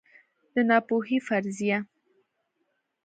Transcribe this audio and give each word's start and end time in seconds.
د 0.53 0.55
ناپوهۍ 0.69 1.17
فرضیه 1.27 1.77